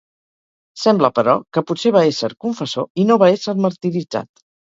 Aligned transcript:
Sembla, 0.83 1.09
però, 1.17 1.35
que 1.57 1.63
potser 1.71 1.91
va 1.97 2.03
ésser 2.13 2.31
confessor 2.47 2.89
i 3.03 3.07
no 3.11 3.21
va 3.25 3.31
ésser 3.37 3.57
martiritzat. 3.67 4.45